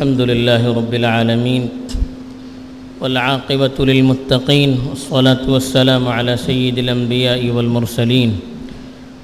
[0.00, 1.68] الحمد لله رب العالمين
[3.00, 8.30] والعاقبة للمتقين والصلاة والسلام على سيد الأنبياء والمرسلين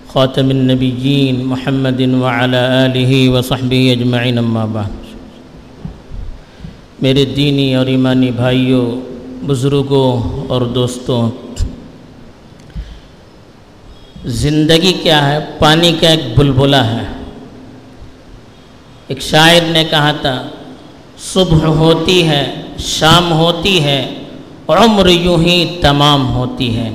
[0.09, 4.91] خاتم النبيين محمد وعلى آله وصحبه أجمعين أما بعد.
[7.03, 9.01] میرے دینی اور ایمانی بھائیوں،
[9.47, 11.31] بزرگوں اور دوستوں،
[14.25, 17.07] زندگی کیا ہے؟ پانی کا ایک بلبلا ہے۔
[19.09, 20.49] ایک شاعر نے کہا تھا
[21.33, 24.23] صبح ہوتی ہے، شام ہوتی ہے
[24.69, 26.91] عمر یوں ہی تمام ہوتی ہے۔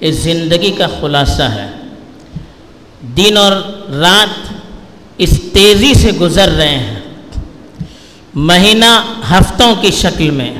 [0.00, 1.70] یہ زندگی کا خلاصہ ہے۔
[3.16, 3.52] دن اور
[3.92, 4.52] رات
[5.18, 7.00] اس تیزی سے گزر رہے ہیں۔
[8.34, 10.54] مہینہ ہفتوں کی شکل میں،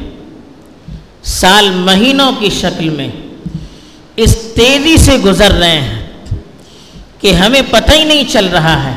[1.23, 3.09] سال مہینوں کی شکل میں
[4.17, 6.07] اس تیزی سے گزر رہے ہیں
[7.21, 8.95] کہ ہمیں پتہ ہی نہیں چل رہا ہے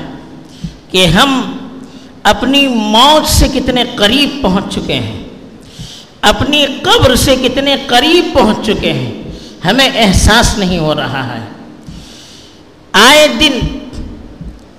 [0.91, 1.54] کہ ہم
[2.25, 5.23] اپنی موت سے کتنے قریب پہنچ چکے ہیں،
[6.21, 9.11] اپنی قبر سے کتنے قریب پہنچ چکے ہیں،
[9.65, 11.45] ہمیں احساس نہیں ہو رہا ہے۔
[12.91, 13.59] آئے دن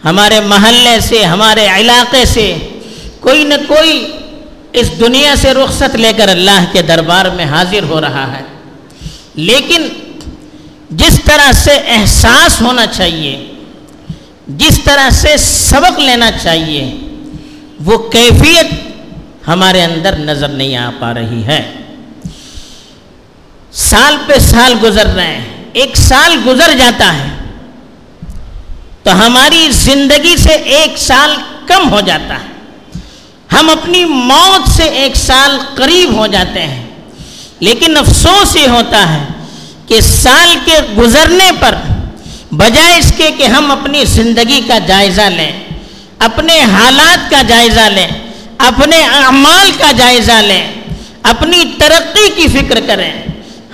[0.05, 2.57] ہمارے محلے سے، ہمارے علاقے سے
[3.21, 4.13] کوئی نہ کوئی
[4.73, 8.43] اس دنیا سے رخصت لے کر اللہ کے دربار میں حاضر ہو رہا ہے۔
[9.35, 9.89] لیکن
[10.91, 13.53] جس طرح سے احساس ہونا چاہیے،
[14.49, 16.95] جس طرح سے سبق لینا چاہیے
[17.85, 18.67] وہ کیفیت
[19.49, 21.73] ہمارے اندر نظر نہیں آ پا رہی ہے۔
[23.73, 27.29] سال پہ سال گزر رہے ہیں، ایک سال گزر جاتا ہے
[29.03, 32.57] تو ہماری زندگی سے ایک سال کم ہو جاتا ہے۔
[33.53, 36.87] ہم اپنی موت سے ایک سال قریب ہو جاتے ہیں۔
[37.61, 39.25] لیکن افسوس یہ ہوتا ہے
[39.87, 41.75] کہ سال کے گزرنے پر
[42.55, 45.66] بجائے اس کے کہ ہم اپنی زندگی کا جائزہ لیں۔
[46.19, 48.09] اپنے حالات کا جائزہ لیں،
[48.59, 50.73] اپنے اعمال کا جائزہ لیں،
[51.23, 53.13] اپنی ترقی کی فکر کریں۔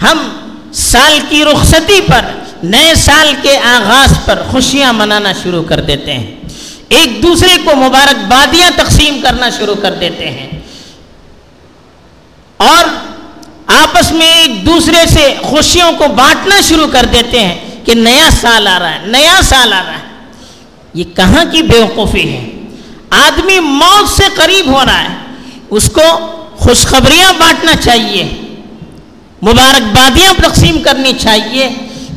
[0.02, 0.28] ہم
[0.74, 2.20] سال کی رخصتی پر،
[2.62, 6.34] نئے سال کے آغاز پر خوشیاں منانا شروع کر دیتے ہیں۔
[6.88, 10.50] ایک دوسرے کو مبارکبادیاں تقسیم کرنا شروع کر دیتے ہیں۔
[12.56, 12.84] اور
[13.66, 18.66] آپس میں ایک دوسرے سے خوشیوں کو بانٹنا شروع کر دیتے ہیں کہ نیا سال
[18.66, 20.01] آ رہا ہے، نیا سال آ رہا ہے۔
[20.94, 22.50] یہ کہاں کی بیوقوفی ہے؟
[23.10, 25.16] آدمی موت سے قریب ہو رہا ہے،
[25.70, 26.02] اس کو
[26.56, 28.24] خوشخبریاں بانٹنا چاہیے،
[29.42, 31.68] مبارکبادیاں تقسیم کرنی چاہیے،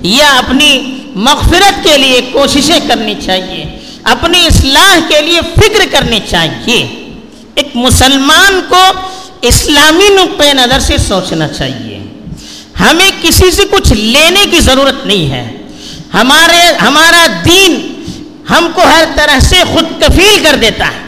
[0.01, 7.09] یا اپنی مغفرت کے لیے کوششیں کرنی چاہیے، اپنی اصلاح کے لیے فکر کرنی چاہیے۔
[7.55, 8.83] ایک مسلمان کو
[9.41, 11.99] اسلامی نقطۂ نظر سے سوچنا چاہیے۔
[12.79, 15.57] ہمیں کسی سے کچھ لینے کی ضرورت نہیں ہے۔
[16.13, 17.94] ہمارے، ہمارا دین
[18.49, 20.99] ہم کو ہر طرح سے خود کفیل کر دیتا ہے۔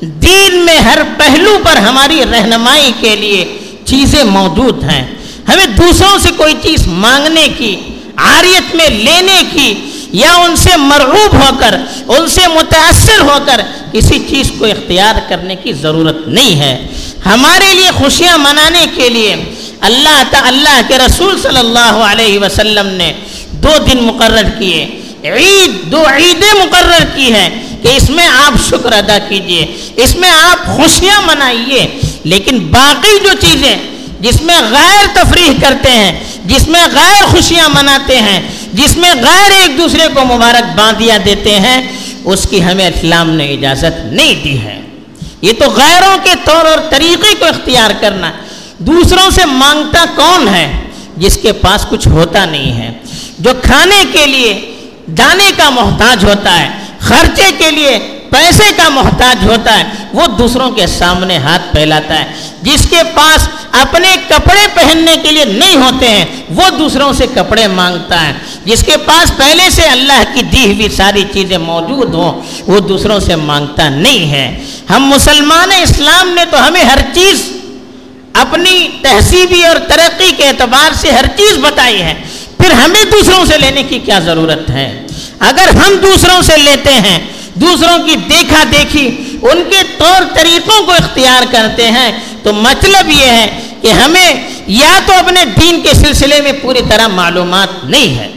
[0.00, 5.14] دین میں ہر پہلو پر ہماری رہنمائی کے لیے چیزیں موجود ہیں۔
[5.48, 7.76] ہمیں دوسروں سے کوئی چیز مانگنے کی،
[8.16, 9.74] عاریت میں لینے کی
[10.12, 11.76] یا ان سے مرعوب ہو کر،
[12.08, 13.60] ان سے متاثر ہو کر
[13.92, 16.86] کسی چیز کو اختیار کرنے کی ضرورت نہیں ہے۔
[17.26, 19.36] ہمارے لیے خوشیاں منانے کے لیے
[19.80, 23.12] اللہ تعالیٰ کے رسول صلی اللہ علیہ وسلم نے
[23.52, 25.00] دو دن مقرر کیے۔
[25.32, 30.30] عید، دو عیدیں مقرر کی ہیں کہ اس میں آپ شکر ادا کیجیے، اس میں
[30.30, 33.76] آپ خوشیاں منائیے، لیکن باقی جو چیزیں
[34.20, 38.40] جس میں غیر تفریح کرتے ہیں، جس میں غیر خوشیاں مناتے ہیں،
[38.72, 41.92] جس میں غیر ایک دوسرے کو مبارک باندیاں دیتے ہیں،
[42.24, 44.80] اس کی ہمیں اسلام نے اجازت نہیں دی ہے۔
[45.42, 48.32] یہ تو غیروں کے طور اور طریقے کو اختیار کرنا،
[48.78, 50.72] دوسروں سے مانگتا کون ہے؟
[51.16, 52.92] جس کے پاس کچھ ہوتا نہیں ہے۔
[53.38, 54.75] جو کھانے کے لیے
[55.14, 56.68] جانے کا محتاج ہوتا ہے،
[56.98, 57.98] خرچے کے لیے
[58.30, 62.24] پیسے کا محتاج ہوتا ہے، وہ دوسروں کے سامنے ہاتھ پھیلاتا ہے۔
[62.62, 67.66] جس کے پاس اپنے کپڑے پہننے کے لیے نہیں ہوتے ہیں، وہ دوسروں سے کپڑے
[67.66, 68.32] مانگتا ہے۔
[68.64, 73.20] جس کے پاس پہلے سے اللہ کی دی ہوئی ساری چیزیں موجود ہوں، وہ دوسروں
[73.20, 77.52] سے مانگتا نہیں ہے۔ ہم مسلمان اسلام نے تو ہمیں ہر چیز
[78.32, 82.14] اپنی تہذیبی اور ترقی کے اعتبار سے ہر چیز بتائی ہے،
[82.56, 85.05] پھر ہمیں دوسروں سے لینے کی کیا ضرورت ہے؟
[85.38, 87.18] اگر ہم دوسروں سے لیتے ہیں،
[87.54, 89.06] دوسروں کی دیکھا دیکھی،
[89.42, 92.12] ان کے طور طریقوں کو اختیار کرتے ہیں،
[92.42, 97.06] تو مطلب یہ ہے کہ ہمیں یا تو اپنے دین کے سلسلے میں پوری طرح
[97.06, 98.32] معلومات نہیں ہے،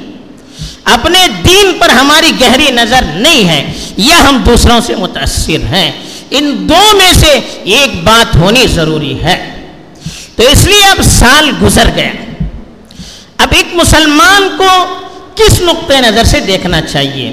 [0.83, 5.91] اپنے دین پر ہماری گہری نظر نہیں ہے، یا ہم دوسروں سے متاثر ہیں۔
[6.31, 9.55] ان دو میں سے ایک بات ہونی ضروری ہے۔
[10.35, 12.11] تو اس لیے اب سال گزر گیا
[13.37, 14.67] اب ایک مسلمان کو
[15.39, 17.31] کس نقطۂ نظر سے دیکھنا چاہیے؟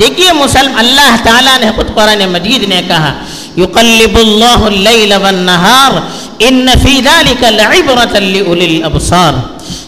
[0.00, 3.14] دیکھیے مسلم، اللہ تعالیٰ نے خود قرآن مجید نے کہا
[3.58, 5.90] يقلب الله الليل والنهار
[6.38, 9.32] ان في ذلك لعبرة لأولي الابصار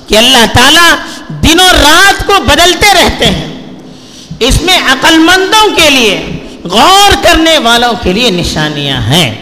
[0.08, 0.94] کہ اللہ تعالیٰ
[1.28, 3.46] دن و رات کو بدلتے رہتے ہیں۔
[4.40, 6.26] اس میں عقل مندوں کے لیے،
[6.64, 9.34] غور کرنے والوں کے لیے نشانیاں ہیں۔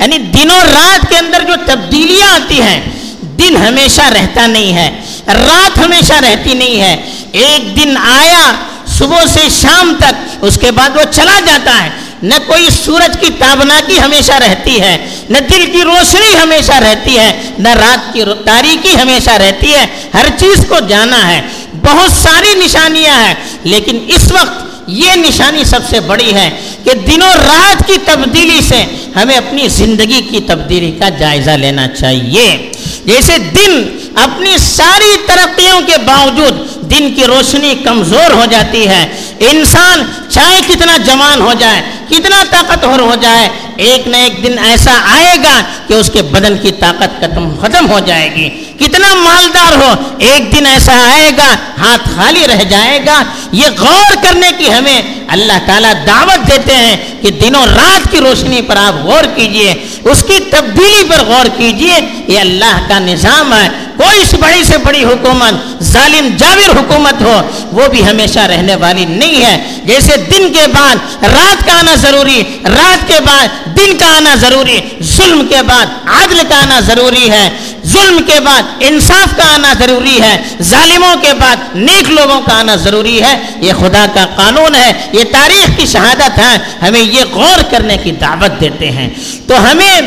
[0.00, 2.80] یعنی دن و رات کے اندر جو تبدیلیاں آتی ہیں،
[3.22, 4.90] دن ہمیشہ رہتا نہیں ہے،
[5.26, 6.96] رات ہمیشہ رہتی نہیں ہے۔
[7.32, 8.52] ایک دن آیا،
[8.86, 11.90] صبح سے شام تک، اس کے بعد وہ چلا جاتا ہے۔
[12.22, 17.50] نہ کوئی سورج کی تابناکی ہمیشہ رہتی ہے، نہ دل کی روشنی ہمیشہ رہتی ہے،
[17.58, 21.40] نہ رات کی تاریکی ہمیشہ رہتی ہے۔ ہر چیز کو جانا ہے۔
[21.82, 23.34] بہت ساری نشانیاں ہیں،
[23.64, 26.50] لیکن اس وقت یہ نشانی سب سے بڑی ہے
[26.84, 28.84] کہ دنوں رات کی تبدیلی سے
[29.16, 32.72] ہمیں اپنی زندگی کی تبدیلی کا جائزہ لینا چاہیے۔
[33.06, 33.82] جیسے دن
[34.14, 36.54] اپنی ساری ترقیوں کے باوجود
[36.90, 39.04] دن کی روشنی کمزور ہو جاتی ہے۔
[39.40, 44.90] انسان چاہے کتنا جوان ہو جائے کتنا طاقتور ہو جائے؟ ایک نہ ایک دن ایسا
[45.04, 48.48] آئے گا کہ اس کے بدن کی طاقت ختم ختم ہو جائے گی۔
[48.78, 53.22] کتنا مالدار ہو، ایک دن ایسا آئے گا، ہاتھ خالی رہ جائے گا۔
[53.52, 58.62] یہ غور کرنے کی ہمیں اللہ تعالیٰ دعوت دیتے ہیں کہ دنوں رات کی روشنی
[58.62, 59.74] پر آپ غور کیجیے،
[60.04, 64.78] اس کی تبدیلی پر غور کیجیے۔ یہ اللہ کا نظام ہے۔ کوئی سی بڑی سے
[64.78, 70.52] بڑی حکومت، ظالم جاویر حکومت ہو، وہ بھی ہمیشہ رہنے والی نہیں ہے۔ جیسے دن
[70.52, 75.62] کے بعد رات کا آنا ضروری، رات کے بعد دن کا آنا ضروری، ظلم کے
[75.62, 77.50] بعد عادل کا آنا ضروری ہے۔
[77.86, 82.76] ظلم کے بعد انصاف کا آنا ضروری ہے۔ ظالموں کے بعد نیک لوگوں کا آنا
[82.76, 87.62] ضروری ہے۔ یہ خدا کا قانون ہے، یہ تاریخ کی شہادت ہے۔ ہمیں یہ غور
[87.70, 89.10] کرنے کی دعوت دیتے ہیں۔
[89.46, 90.00] تو ہمیں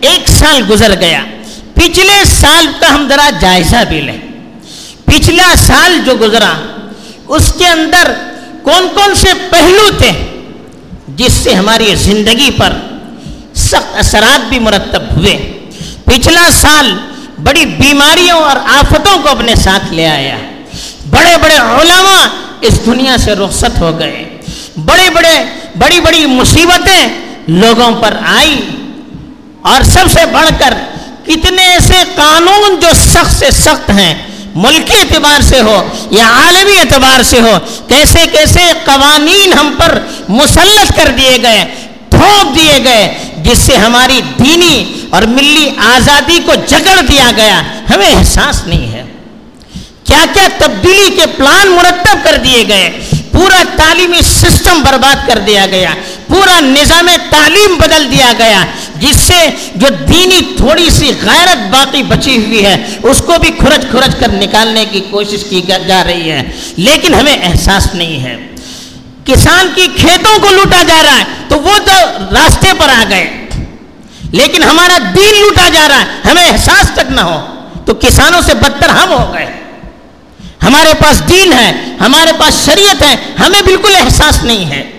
[0.00, 1.22] ایک سال گزر گیا۔
[1.76, 4.18] پچھلے سال کا ہم ذرا جائزہ بھی لیں۔
[5.04, 6.52] پچھلا سال جو گزرا،
[7.28, 8.12] اس کے اندر
[8.62, 10.10] کون کون سے پہلو تھے
[11.08, 12.72] جس سے ہماری زندگی پر
[13.54, 15.52] سخت اثرات بھی مرتب ہوئے۔
[16.04, 16.92] پچھلا سال
[17.42, 20.36] بڑی بیماریوں اور آفتوں کو اپنے ساتھ لے آیا۔
[21.10, 22.26] بڑے بڑے علماء
[22.60, 24.38] اس دنیا سے رخصت ہو گئے۔
[24.76, 25.44] بڑے بڑے،
[25.78, 27.08] بڑی بڑی مصیبتیں
[27.48, 28.60] لوگوں پر آئی
[29.62, 30.74] اور سب سے بڑھ کر
[31.26, 34.14] کتنے ایسے قانون جو سخت سے سخت ہیں،
[34.54, 35.76] ملکی اعتبار سے ہو
[36.10, 37.58] یا عالمی اعتبار سے ہو،
[37.88, 41.64] کیسے کیسے قوانین ہم پر مسلط کر دیے گئے،
[42.10, 43.12] تھوپ دیے گئے،
[43.44, 49.04] جس سے ہماری دینی اور ملی آزادی کو جگڑ دیا گیا، ہمیں احساس نہیں ہے۔
[50.04, 52.90] کیا کیا تبدیلی کے پلان مرتب کر دیے گئے،
[53.32, 55.94] پورا تعلیمی سسٹم برباد کر دیا گیا،
[56.28, 58.64] پورا نظام تعلیم بدل دیا گیا
[59.00, 63.86] جس سے جو دینی تھوڑی سی غیرت باقی بچی ہوئی ہے، اس کو بھی کھرچ
[63.90, 66.42] کھرچ کر نکالنے کی کوشش کی جا رہی ہے۔
[66.76, 68.36] لیکن ہمیں احساس نہیں ہے۔
[69.24, 73.46] کسان کی کھیتوں کو لوٹا جا رہا ہے، تو وہ تو راستے پر آ گئے۔
[74.32, 77.46] لیکن ہمارا دین لوٹا جا رہا ہے، ہمیں احساس تک نہ ہو۔
[77.86, 79.46] تو کسانوں سے بدتر ہم ہو گئے۔
[80.62, 84.90] ہمارے پاس دین ہے، ہمارے پاس شریعت ہے، ہمیں بالکل احساس نہیں ہے۔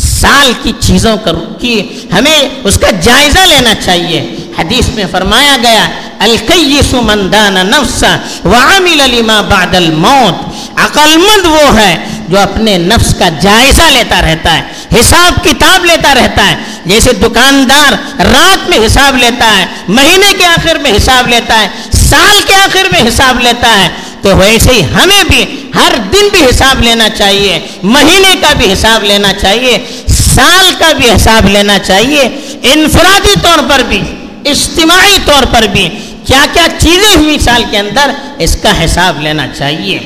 [0.00, 1.16] سال کی چیزوں
[1.60, 5.88] کی، ہمیں اس کا جائزہ لینا چاہیے۔ حدیث میں فرمایا گیا
[6.18, 11.96] الکیس من دان نفسا وعمل لما بعد الموت۔ عقل مند وہ ہے
[12.28, 14.62] جو اپنے نفس کا جائزہ لیتا رہتا ہے،
[15.00, 16.56] حساب کتاب لیتا رہتا ہے۔
[16.86, 21.68] جیسے دکاندار رات میں حساب لیتا ہے، مہینے کے آخر میں حساب لیتا ہے،
[22.08, 23.88] سال کے آخر میں حساب لیتا ہے۔
[24.22, 29.04] تو ویسے ہی ہمیں بھی ہر دن بھی حساب لینا چاہیے، مہینے کا بھی حساب
[29.04, 32.20] لینا چاہیے، سال کا بھی حساب لینا چاہیے،
[32.62, 34.00] انفرادی طور پر بھی،
[34.44, 35.88] اجتماعی طور پر بھی
[36.26, 39.98] کیا کیا چیزیں ہوئی سال کے اندر اس کا حساب لینا چاہیے۔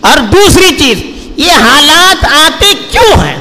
[0.00, 0.98] اور دوسری چیز،
[1.36, 3.36] یہ حالات آتے کیوں ہیں؟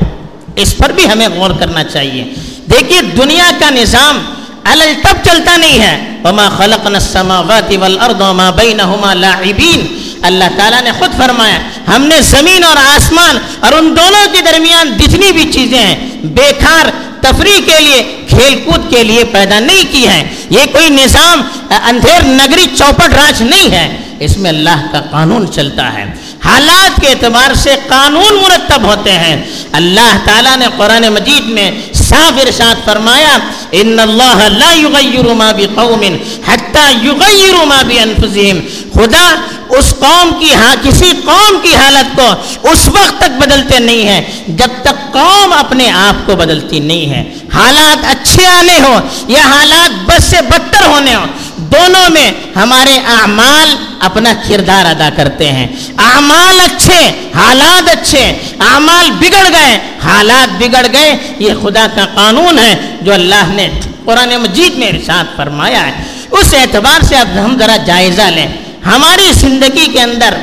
[0.55, 2.24] اس پر بھی ہمیں غور کرنا چاہیے۔
[2.71, 4.19] دیکھیے، دنیا کا نظام
[4.63, 10.92] الل تب چلتا نہیں ہے۔ وما خلقنا السماوات والارض وما بينهما لاعبين۔ اللہ تعالیٰ نے
[10.92, 11.60] خود فرمایا،
[11.96, 16.86] ہم نے زمین اور آسمان اور ان دونوں کے درمیان جتنی بھی چیزیں ہیں، بیکار
[17.22, 22.24] تفریح کے لیے، کھیل کود کے لیے پیدا نہیں کی ہیں۔ یہ کوئی نظام، اندھیر
[22.24, 26.06] نگری چوپٹ راج نہیں ہے۔ اس میں اللہ کا قانون چلتا ہے۔
[26.46, 32.40] حالات کے اعتبار سے قانون مرتب ہوتے ہیں۔ اللہ تعالیٰ نے قرآن مجید میں صاف
[32.46, 33.38] ارشاد فرمایا،
[33.72, 38.60] ان اللہ لا یغیر ما بقوم حتی یغیر ما بانفسهم
[38.94, 39.36] خدا
[39.70, 42.34] اس قوم کی ہاں کسی قوم کی حالت کو
[42.70, 47.24] اس وقت تک بدلتے نہیں ہیں، جب تک قوم اپنے آپ کو بدلتی نہیں ہے۔
[47.54, 51.26] حالات اچھے آنے ہو یا حالات بس سے بدتر ہونے ہو
[51.58, 59.48] دونوں میں ہمارے اعمال اپنا کردار ادا کرتے ہیں۔ اعمال اچھے، حالات اچھے، اعمال بگڑ
[59.52, 63.70] گئے، حالات بگڑ گئے۔ یہ خدا کا قانون ہے جو اللہ نے
[64.06, 68.48] قرآن مجید میں ارشاد فرمایا ہے۔ اس اعتبار سے اب ہم ذرا جائزہ لیں۔
[68.86, 70.33] ہماری زندگی کے اندر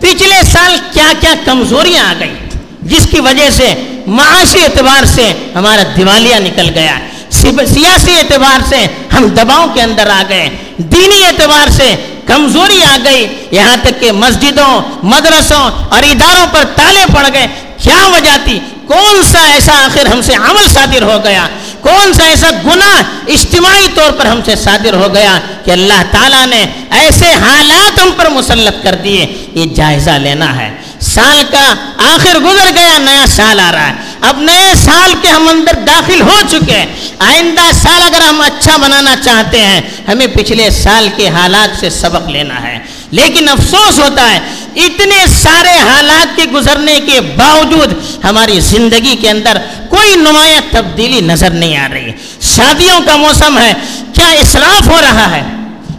[0.00, 2.34] پچھلے سال کیا کیا کمزوریاں آ گئی
[2.82, 3.74] جس کی وجہ سے
[4.06, 6.98] معاشی اعتبار سے ہمارا دیوالیہ نکل گیا۔
[7.30, 13.26] سیاسی اعتبار سے ہم دباؤ کے اندر آ گئے۔ دینی اعتبار سے کمزوری آ گئی۔
[13.50, 17.46] یہاں تک کہ مسجدوں، مدرسوں اور اداروں پر تالے پڑ گئے۔
[17.82, 21.48] کیا وجہ تھی؟ کون سا ایسا آخر ہم سے عمل صادر ہو گیا؟
[21.80, 26.46] کون سا ایسا گناہ اجتماعی طور پر ہم سے صادر ہو گیا کہ اللہ تعالیٰ
[26.46, 30.70] نے ایسے حالات ہم پر مسلط کر دیے، یہ جائزہ لینا ہے۔
[31.00, 35.48] سال کا آخر گزر گیا، نیا سال آ رہا ہے۔ اب نئے سال کے ہم
[35.48, 36.86] اندر داخل ہو چکے ہیں۔
[37.18, 42.28] آئندہ سال اگر ہم اچھا بنانا چاہتے ہیں، ہمیں پچھلے سال کے حالات سے سبق
[42.28, 42.78] لینا ہے۔
[43.10, 44.40] لیکن افسوس ہوتا ہے
[44.84, 47.92] اتنے سارے حالات کے گزرنے کے باوجود
[48.24, 49.58] ہماری زندگی کے اندر
[49.88, 53.72] کوئی نمایاں تبدیلی نظر نہیں آ رہی۔ شادیوں کا موسم ہے،
[54.14, 55.42] کیا اسراف ہو رہا ہے؟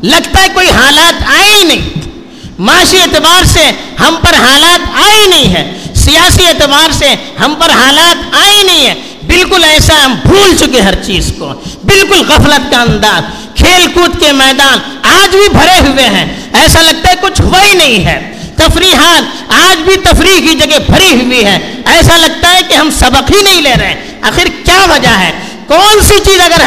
[0.04, 1.90] لگتا ہے کوئی حالات آئے ہی نہیں۔
[2.60, 7.70] معاشی اعتبار سے ہم پر حالات آئے ہی نہیں ہے سیاسی اعتبار سے ہم پر
[7.70, 8.94] حالات آئے ہی نہیں ہے
[9.28, 13.24] بالکل ایسا ہم بھول چکے ہر چیز کو۔ بالکل غفلت کا انداز۔
[13.56, 17.74] کھیل کود کے میدان آج بھی بھرے ہوئے ہیں۔ ایسا لگتا ہے کچھ ہوا ہی
[17.74, 21.58] نہیں ہے۔ تفریحات آج بھی تفریح کی جگہ بھری ہوئی ہے
[21.96, 23.96] ایسا لگتا ہے کہ ہم سبق ہی نہیں لے رہے
[24.30, 25.32] آخر کیا وجہ ہے؟
[25.68, 26.62] کون سی چیز اگر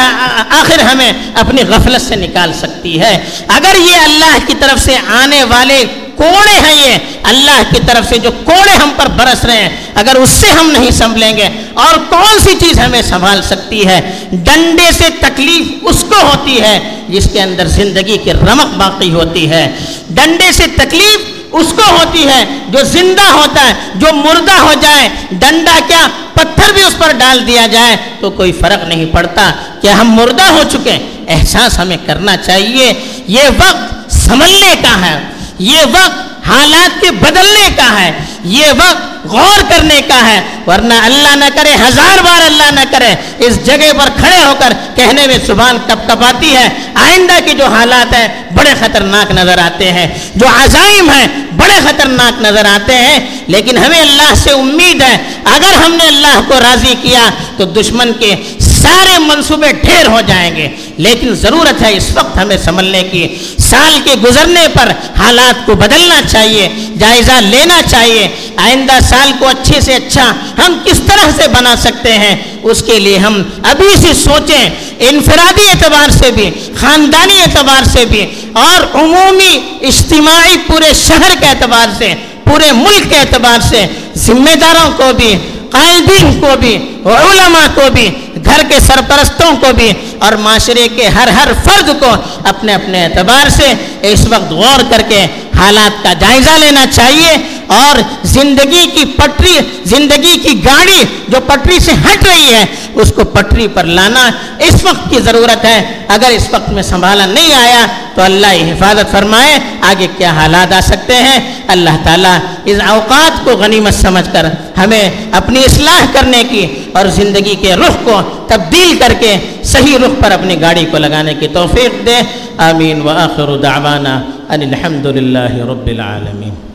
[0.60, 3.16] آخر ہمیں اپنی غفلت سے نکال سکتی ہے؟
[3.48, 5.84] اگر یہ اللہ کی طرف سے آنے والے
[6.16, 10.16] کوڑے ہیں یہ، اللہ کی طرف سے جو کوڑے ہم پر برس رہے ہیں، اگر
[10.16, 11.48] اس سے ہم نہیں سنبھلیں گے،
[11.84, 14.00] اور کون سی چیز ہمیں سنبھال سکتی ہے؟
[14.32, 19.48] ڈنڈے سے تکلیف اس کو ہوتی ہے جس کے اندر زندگی کی رمق باقی ہوتی
[19.50, 19.64] ہے۔
[20.10, 25.08] ڈنڈے سے تکلیف اس کو ہوتی ہے جو زندہ ہوتا ہے، جو مردہ ہو جائے،
[25.30, 29.88] ڈنڈا کیا پتھر بھی اس پر ڈال دیا جائے تو کوئی فرق نہیں پڑتا کہ
[29.88, 32.92] ہم مردہ ہو چکے احساس ہمیں کرنا چاہیے۔
[33.26, 35.20] یہ وقت سنبھلنے کا ہے۔
[35.58, 38.12] یہ وقت حالات کے بدلنے کا ہے۔
[38.44, 43.14] یہ وقت غور کرنے کا ہے، ورنہ اللہ نہ کرے، ہزار بار اللہ نہ کرے،
[43.38, 47.52] اس جگہ پر کھڑے ہو کر کہنے میں زبان کپ کپ آتی ہے۔ آئندہ کی
[47.54, 52.94] جو حالات ہیں، بڑے خطرناک نظر آتے ہیں۔ جو عزائم ہیں، بڑے خطرناک نظر آتے
[52.94, 57.64] ہیں۔ لیکن ہمیں اللہ سے امید ہے۔ اگر ہم نے اللہ کو راضی کیا، تو
[57.64, 58.34] دشمن کے
[58.82, 63.98] سارے منصوبے ڈھیر ہو جائیں گے۔ لیکن ضرورت ہے اس وقت ہمیں سنبھلنے کی۔ سال
[64.04, 69.94] کے گزرنے پر حالات کو بدلنا چاہیے، جائزہ لینا چاہیے۔ آئندہ سال کو اچھے سے
[69.94, 74.70] اچھا ہم کس طرح سے بنا سکتے ہیں، اس کے لیے ہم ابھی سے سوچیں۔
[74.98, 81.88] انفرادی اعتبار سے بھی، خاندانی اعتبار سے بھی، اور عمومی اجتماعی پورے شہر کے اعتبار
[81.98, 83.86] سے، پورے ملک کے اعتبار سے،
[84.16, 85.34] ذمہ داروں کو بھی،
[85.70, 86.74] قائدین کو بھی،
[87.04, 88.10] علماء کو بھی
[88.52, 92.10] گھر کے سرپرستوں کو بھی اور معاشرے کے ہر ہر فرد کو
[92.44, 95.24] اپنے اپنے اعتبار سے اس وقت غور کر کے
[95.58, 101.92] حالات کا جائزہ لینا چاہیے۔ اور زندگی کی پٹری، زندگی کی گاڑی جو پٹری سے
[101.92, 102.64] ہٹ رہی ہے،
[102.94, 107.26] اس کو پٹری پر لانا اس وقت کی ضرورت ہے۔ اگر اس وقت میں سنبھالا
[107.26, 112.78] نہیں آیا تو اللہ حفاظت فرمائے، آگے کیا حالات آ سکتے ہیں؟ اللہ تعالیٰ اس
[112.88, 114.44] اوقات کو غنیمت سمجھ کر
[114.76, 120.22] ہمیں اپنی اصلاح کرنے کی اور زندگی کے رخ کو تبدیل کر کے صحیح رخ
[120.22, 122.16] پر اپنی گاڑی کو لگانے کی توفیق دے۔
[122.56, 126.71] آمین۔ و آخر دعوانا ان الحمد للہ رب العالمین۔